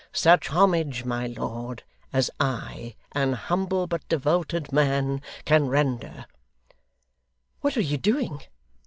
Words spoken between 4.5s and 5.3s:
man,